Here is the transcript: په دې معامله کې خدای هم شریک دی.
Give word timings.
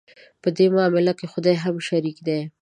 په 0.41 0.49
دې 0.57 0.65
معامله 0.73 1.13
کې 1.19 1.25
خدای 1.33 1.55
هم 1.63 1.75
شریک 1.87 2.17
دی. 2.27 2.39